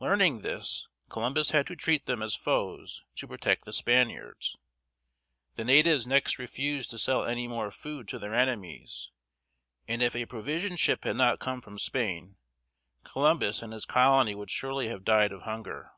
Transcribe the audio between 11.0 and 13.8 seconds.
had not come from Spain, Columbus and